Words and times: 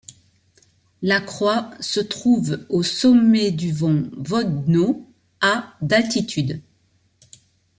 La 1.03 1.21
croix 1.21 1.69
se 1.79 1.99
trouve 1.99 2.65
au 2.69 2.81
sommet 2.81 3.51
du 3.51 3.71
mont 3.71 4.09
Vodno, 4.17 5.05
à 5.41 5.77
d'altitude. 5.83 6.63